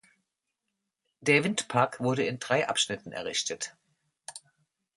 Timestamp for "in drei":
2.25-2.67